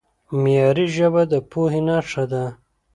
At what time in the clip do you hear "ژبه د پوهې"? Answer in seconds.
0.97-1.81